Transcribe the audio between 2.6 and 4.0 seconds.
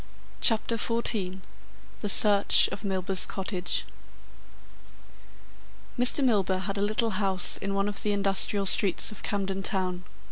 OF MILBURGH'S COTTAGE